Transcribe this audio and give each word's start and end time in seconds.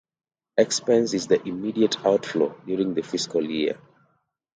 Expense 0.57 1.13
is 1.13 1.27
the 1.27 1.39
immediate 1.47 2.03
outflow 2.03 2.59
during 2.65 2.95
the 2.95 3.03
fiscal 3.03 3.47
year. 3.47 3.79